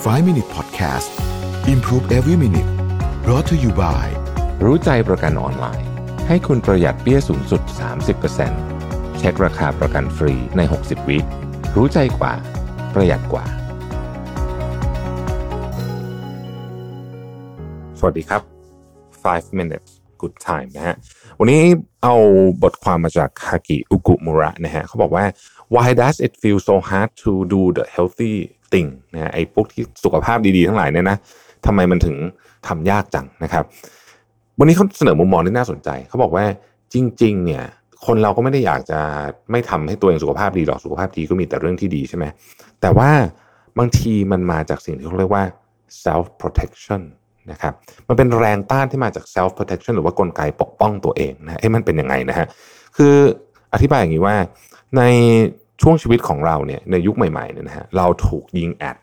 [0.00, 1.10] 5 Minute Podcast
[1.68, 2.70] Improve Every Minute
[3.22, 4.06] brought to you by
[4.64, 5.88] รู้ใจประกันออนไลน์
[6.28, 7.62] ให้คุณประหยัดเปี้ยสูงสุด
[8.40, 11.18] 30%เช็คราคาประกันฟรีใน 60 วิ
[11.76, 12.32] รู้ใจกว่า
[12.94, 13.44] ประหยัดกว่า
[17.98, 18.42] สวัสดีครับ
[19.22, 19.90] 5 minutes
[20.20, 20.96] good time นะฮะ
[21.38, 21.62] วันนี้
[22.02, 22.14] เอา
[22.62, 25.24] บทความมาจากคากิอุกุมุระนะฮะ เขาบอกว่า
[25.74, 28.36] why does it feel so hard to do the healthy
[28.72, 31.16] thing นะไอ้พวกที่สุขภาพดีๆทั้งหลายเนี่ยนะ
[31.66, 32.16] ทำไมมันถึง
[32.66, 33.64] ทำยากจังนะครับ
[34.58, 36.44] วันนี้เขาเสนอมุมมองที่น่าสนใจ เขาบอกว่า
[36.94, 37.64] จริง ๆ เนี่ย
[38.06, 39.00] คนเราก็ไม่ได้อยากจะ
[39.50, 42.24] ไม่ทำให้ตัวเองสุขภาพดีหรอกสุขภาพดีก็มีแต่เรื่องที่ดีใช่ไหม
[42.80, 43.10] แต่ว่า
[43.78, 45.44] บางทีมันมาจากสิ่งที่เขาเรียกว่า
[46.04, 47.02] self protection
[47.50, 47.74] นะครับ
[48.08, 52.46] มันเป็นแรงต้านที่มาจาก self protection หรือว่ากลไกปกป้องตัวเองนะเอ้มันเป็นยังไงนะฮะ
[52.96, 53.14] คือ
[53.74, 54.36] อธิบายอย่างนี้ว่า
[54.96, 55.02] ใน
[55.82, 58.96] ช่วงชีวิตของเราเนี่ยในยุคใหม่ๆเนี่ยนะฮะเราถูกยิงแอด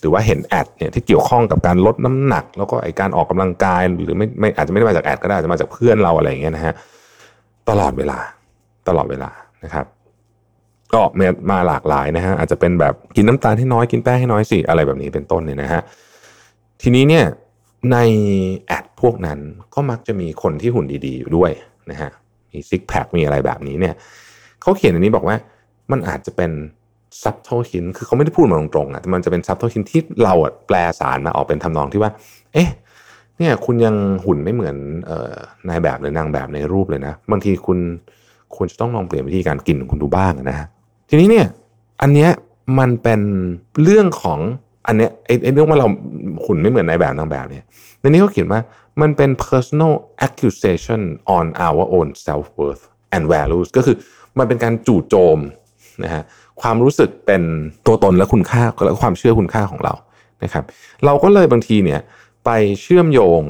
[0.00, 6.74] หรือว่าเห็นแอดเนี่ยที่เกี่ยวข้องกับการลดน้ำหนัก แล้วก็ไอการออกกำลังกายหรือไม่ไม่อาจจะไม่ได้มาจากแอดก็ได้อาจจะมาจากเพื่อนเราอะไรอย่างเงี้ยนะฮะ
[7.68, 8.18] ตลอดเวลา
[8.88, 9.30] ตลอดเวลา
[9.64, 9.86] นะครับ
[10.92, 15.82] ก็มามาหลากหลายนะฮะอาจจะเป็นแบบกินน้ำตาลให้น้อยกินแป้งให้น้อยสิอะไรแบบนี้เป็นต้นเนี่ยนะฮะ
[16.82, 17.24] ทีนี้เนี่ย
[17.92, 17.98] ใน
[18.66, 19.38] ad พวกนั้น
[19.74, 21.50] ก็มักจะมีคนที่หุ่นดีๆอยู่ด้วย
[21.90, 22.10] นะฮะ
[22.52, 23.94] มีซิกแพคมีอะไรแบบนี้เนี่ย
[24.62, 25.36] เขาเขียนอันนี้บอกว่า
[25.92, 26.52] มันอาจจะเป็น
[27.22, 30.34] subtle hint คือเขาไม่ได้พูดมาตรงๆอะแต่มันจะเป็น subtle hint ที่เรา
[30.66, 32.10] แปลสารมาออกเป็นทำนองที่ว่า
[32.52, 32.68] เอ๊ะ
[33.38, 34.76] เนี่ยคุณยังหุ่นไม่เหมือน
[35.10, 35.36] ออ
[35.68, 37.78] นายแบบหรือนางแบบในรูปเลยนะบางทีคุณ
[38.56, 40.66] ควรจะต้องลองเปลี่ยนวิธีการกินของคุณดูบ้างนะฮะ
[41.08, 41.46] ทีนี้เนี่ย
[42.02, 42.30] อันเนี้ย
[42.78, 43.20] มันเป็น
[43.82, 44.38] เรื่องของ
[44.86, 45.88] อันเนี้ยไอ้เรื่องว่าเรา
[46.44, 47.64] หุ่นไม่เหมือนนายแบบนางแบบเนี่ย
[48.00, 48.60] ในนี้เขาเขียนว่า
[49.00, 49.92] มันเป็น personal
[50.26, 51.02] accusation
[51.36, 53.96] on our own self worth and values ก็คือ
[54.38, 55.38] มันเป็นการจู่โจม
[56.04, 56.22] นะฮะ
[56.62, 57.42] ความรู้สึกเป็น
[57.86, 59.94] ตัวตนและคุณค่าและความเชื่อคุณค่าของเรา
[60.44, 60.64] นะครับ
[61.04, 62.00] เราก็เลยบางทีเนี่ย
[62.44, 62.50] ไป
[62.82, 63.42] เชื่อมโยง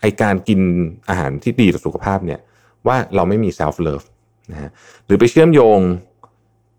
[0.00, 0.60] ไอการกิน
[1.08, 2.40] อาหารที่ดีต่อสุขภาพเนี่ย
[2.86, 4.06] ว่าเราไม่มี self love
[4.52, 4.70] นะฮะ
[5.06, 5.78] หรือไปเชื่อมโยง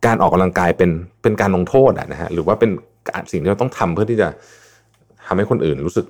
[0.06, 0.92] การออกกำลังกายเป็น
[1.22, 2.70] เป็นการลงโทษอะนะฮะหรือว่าเป็น
[3.32, 4.28] สิ่งที่เราต้องทำเพื่อที่จะ
[5.28, 6.06] ทำให้คนอื่นรู้สึก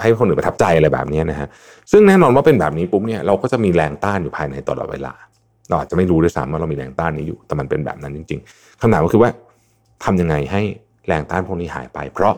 [0.00, 1.48] ให้คนอื่นประทับใจอะไรแบบนี้นะฮะ
[1.90, 5.12] ซึ่งแน่นอนว่าเป็นแบบนี้ปุ๊บเนี่ยเราก็จะมีแรงต้านอยู่ภายในตลอดเวลา
[5.68, 9.30] เราอาจจะไม่รู้ด้วยซ้ำว่าเรามีแรงต้านนี้อยู่ แต่มันเป็นแบบนั้นจริง ๆคำถามก็คือว่า
[10.04, 10.62] ทำยังไงให้
[11.06, 12.34] แรงต้านพวกนี้หายไป เพราะ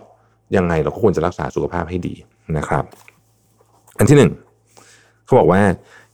[0.56, 2.14] ยังไงเราก็ควรจะรักษาสุขภาพให้ดี
[2.56, 2.84] นะครับ
[3.98, 4.32] อันที่หนึ่ง
[5.24, 5.62] เขาบอกว่า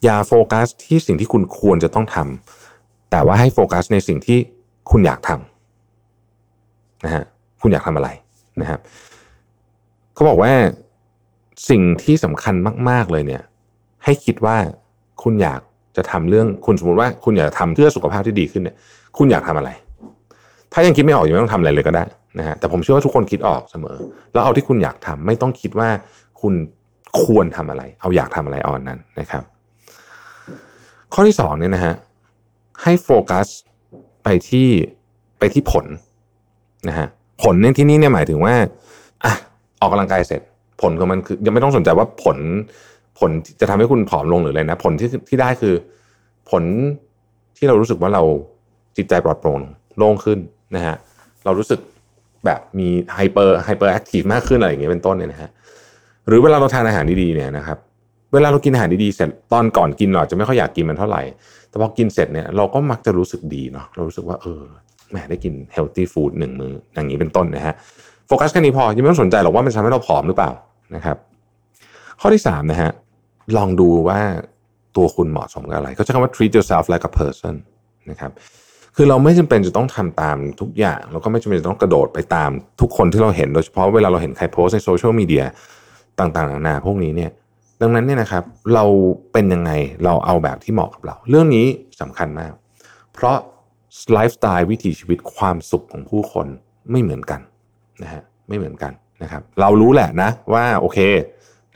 [0.05, 4.39] อย่าโฟกัสที่สิ่งที่คุณควรจะต้องทำแต่ว่าให้โฟกัสในสิ่งที่
[4.91, 7.25] คุณอยากทำนะฮะ
[7.63, 8.09] คุณอยากทำอะไร
[8.61, 8.81] นะครับ
[10.15, 10.53] เขาบอกว่า
[11.71, 12.55] สิ่งที่สำคัญ
[12.89, 13.43] มาก ๆเลยเนี่ย
[14.05, 14.57] ให้คิดว่า
[15.23, 15.61] คุณอยาก
[15.97, 18.77] จะทำเรื่องคุณสมมติว่าคุณอยากจะทำเพื่อสุขภาพที่ดีขึ้นเนี่ย
[19.19, 19.71] คุณอยากทำอะไร
[20.73, 22.05] ถ้ายังคิดไม่ออกยังไม่ต้องทำอะไรเลยก็ได้
[22.39, 23.97] นะฮะแต่ผมเชื่อว่าทุกคนคิดออกเสมอ
[24.33, 25.89] แล้วเอาที่คุณอยากทำไม่ต้องคิดว่า
[26.41, 26.55] คุณ
[27.23, 29.43] ควรทำอะไร เอาอยากทำอะไรอ่อนนั้นนะครับ
[31.13, 31.95] ข้อที่สองเนี่ยนะฮะ
[32.83, 33.47] ให้โฟกัส
[34.25, 34.69] ไปที่
[35.39, 35.87] ไปที่ผล
[36.89, 37.07] นะฮะ
[37.43, 38.55] ผลในที่นี้เนี่ยหมายถึงว่า
[39.25, 39.33] อะ
[39.81, 40.41] ออกกำลังกายเสร็จ
[40.81, 42.39] ผลของมันคือยังไม่ต้องสนใจว่าผล
[43.21, 45.75] ผลจะทำให้คุณผอมลงหรืออะไรนะ ผลที่ที่ได้คือ
[46.51, 46.63] ผล
[47.57, 48.23] ที่เรารู้สึกว่าเรา
[48.97, 49.61] จิตใจปลอดโปร่ง
[49.97, 50.39] โล่งขึ้น
[50.75, 50.97] นะฮะ
[51.45, 51.81] เรารู้สึก
[52.45, 55.51] แบบมี hyper hyperactive มากขึ้นอะไรอย่างเงี้ยเป็นต้นเนี่ยนะฮะ
[56.27, 57.79] หรือเวลาเราทานอาหารดีๆเนี่ยนะครับ
[58.33, 61.23] เวลาเรากินอาหารดีๆเสร็จตอนก่อนกินเราจะไม่ค่อยอยากกินมันเท่าไหร่
[61.69, 64.63] แต่พอกินเสร็จเนี่ยเราก็มักจะรู้สึกดีเนาะเรารู้สึกว่าเออ
[65.11, 67.75] แหมได้กิน healthy food หนึ่งมื้ออย่างนี้เป็นต้นนะฮะ
[68.27, 70.51] โฟกัสแค่นี้พอยังไม่ต้องสนใจหรอกว่ามันทำให้เราผอมหรือเปล่า
[70.95, 71.17] นะครับ
[72.21, 72.91] ข้อที่สามนะฮะ
[73.59, 74.21] ลองดูว่า
[74.97, 77.55] ตัวคุณเหมาะสมกับอะไรเขาใช้คำว่า treat yourself like a person
[78.11, 78.33] นะครับ
[78.97, 82.51] คือเราไม่จำเป็นจะต้องทำตามทุกอย่างเราก็ไม่จำเป็นจะต้องกระโดดไปตาม
[82.81, 85.45] ทุกคนที่เราเห็นโดยเฉพาะเวลาเราเห็นใครโพสต์ในโซเชียลมีเดีย
[86.21, 87.31] ต่างๆนานาพวกนี้เนี่ย
[87.81, 88.45] ดังนั้นเนี่ยนะครับ
[88.75, 88.85] เรา
[89.33, 89.71] เป็นยังไง
[90.05, 91.67] เราเอาแบบที่เหมาะกับเรา เรื่องนี้
[92.01, 92.53] สำคัญมาก
[93.13, 93.37] เพราะ
[94.13, 96.47] ไลฟ์สไตล์วิถีชีวิตความสุขของผู้คน
[96.91, 97.41] ไม่เหมือนกัน
[98.03, 100.99] นะฮะไม่เหมือนกันนะครับ เรารู้แหละนะว่าโอเค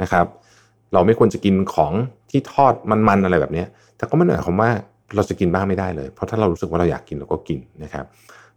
[0.03, 0.27] นะครับ
[0.95, 1.93] เราไม่ควรจะกินของ
[2.31, 3.65] ที่ทอดมันๆอะไรแบบนี้
[3.97, 4.71] แต่ก็ไม่ได้หมายความว่า
[5.15, 8.05] เราจะกินบ้างไม่ได้เลย เพราะถ้าเรารู้สึกว่าเราอยากกินเราก็กินนะครับ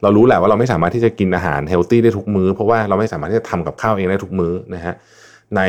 [0.01, 4.94] เรารู้แหละว่าเราไม่สามารถที่จะกินอาหาร healthy ได้ทุกมื้อ เพราะว่าเราไม่สามารถที่จะทำกับข้าวเองได้ทุกมื้อนะฮะ
[5.56, 5.62] ใน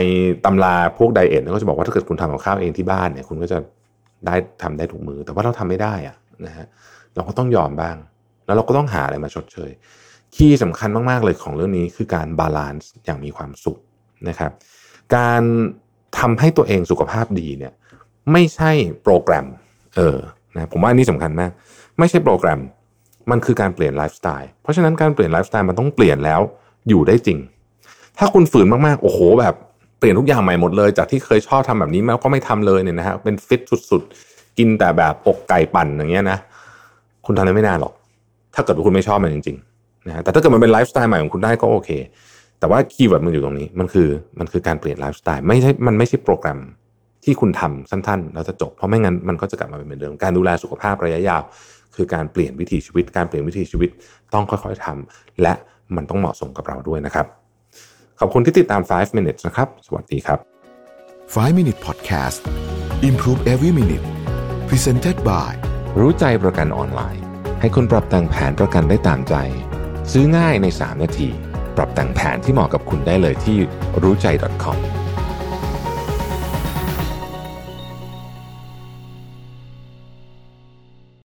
[0.44, 3.58] ตำราพวก diet ก็จะบอกว่าถ้าเกิดคุณทำกับข้าวเองที่บ้านเนี่ย คุณก็จะ
[4.26, 6.16] ได้ทำได้ทุกมื้อแต่ว่าเราทำไม่ได้อะ
[6.46, 6.66] นะฮะ
[7.14, 7.96] เราก็ต้องยอมบ้าง
[8.46, 9.70] แล้วเราก็ต้องหาอะไรมาชดเชย
[10.34, 13.78] key สำคัญมากๆเลยของเรื่องนี้คือการ balance อย่างมีความสุข
[14.28, 14.52] นะครับ
[15.16, 15.42] การ
[16.18, 17.72] ทำให้ตัวเองสุขภาพดีเนี่ย
[18.32, 18.70] ไม่ใช่
[19.02, 19.46] โปรแกรม
[19.96, 20.16] เออ
[20.54, 21.50] นะผมว่าอันนี้สำคัญมาก
[21.98, 22.60] ไม่ใช่โปรแกรม
[23.30, 26.40] มันคือการเปลี่ยนไลฟ์สไตล์เพราะฉะนั้นการเปลี่ยนไลฟ์สไตล์มันต้องเปลี่ยนแล้ว
[26.88, 27.38] อยู่ได้จริง
[28.18, 29.54] ถ้าคุณฝืนมากๆ โอ้โห แบบ
[29.98, 33.60] เปลี่ยนทุกอย่างใหม่หมดเลย จากที่เคยชอบทำแบบนี้แล้วก็ไม่ทำเลยเนี่ยนะฮะเป็นฟิต
[33.90, 36.38] สุดๆ กินแต่แบบอกไก่ปั่นอย่างเงี้ยนะ
[37.26, 37.92] คุณทำได้ไม่นานหรอก
[38.54, 41.90] ถ้าเกิดว่าคุณไม่ชอบมันจริงๆนะฮะแต่ถ้าเกิดมันเป็นไลฟ์สไตล์ใหม่ของคุณได้ก็โอเค
[42.60, 44.08] แต่ว่า keyword มันอยู่ตรงนี้มันคือ
[44.38, 46.58] มันคือการเปลี่ยนไลฟ์สไตล์ไม่ใช่มันไม่ใช่โปรแกรม
[47.24, 51.42] ที่คุณทำสั้นๆแล้วจะจบ เพราะไม่งั้นมันก็จะกลับมาเป็นเหมือนเดิมการดูแลสุขภาระยะยาว
[51.96, 53.90] คือการเปลี่ยนวิถีชีวิต การเปลี่ยนวิถีชีวิต
[54.34, 55.54] ต้องค่อยๆทำและ
[55.96, 57.26] มันต้องเหมาะสมกับเราด้วยนะครับ
[58.20, 60.38] ขอบคุณที่ติดตาม 5 minutes นะครับ สวัสดีครับ
[60.98, 62.40] 5 Minute Podcast
[63.08, 64.06] Improve Every Minute
[64.68, 65.52] Presented by
[65.98, 67.22] รู้ใจประกันออนไลน์
[67.60, 69.34] ให้คุณปรับแต่งแผนประกันได้ตามใจ
[70.12, 71.30] ซื้อง่ายใน 3 นาที
[71.78, 73.56] ปรับแต่งแผนที่เหมาะกับคุณได้เลยที่
[74.02, 74.26] รู้ใจ
[74.62, 74.76] .com